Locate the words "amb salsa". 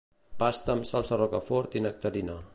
0.75-1.21